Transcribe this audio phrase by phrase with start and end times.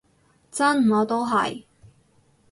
[0.51, 1.65] 真，我都係